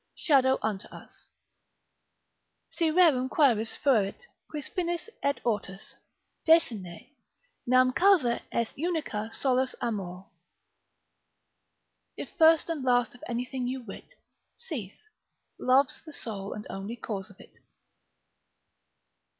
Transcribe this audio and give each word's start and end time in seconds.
shadow 0.15 0.57
unto 0.63 0.87
us, 0.87 1.29
Si 2.71 2.89
rerum 2.89 3.29
quaeris 3.29 3.77
fuerit 3.77 4.25
quis 4.51 4.67
finis 4.67 5.07
et 5.21 5.39
ortus, 5.45 5.93
Desine; 6.47 7.13
nam 7.67 7.93
causa 7.93 8.41
est 8.51 8.75
unica 8.75 9.29
solus 9.31 9.75
amor. 9.79 10.27
If 12.17 12.31
first 12.31 12.67
and 12.67 12.83
last 12.83 13.13
of 13.13 13.23
anything 13.27 13.67
you 13.67 13.83
wit, 13.83 14.15
Cease; 14.57 15.03
love's 15.59 16.01
the 16.01 16.13
sole 16.13 16.53
and 16.53 16.65
only 16.67 16.95
cause 16.95 17.29
of 17.29 17.39
it. 17.39 17.53